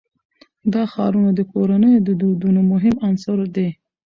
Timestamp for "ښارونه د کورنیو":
0.93-2.03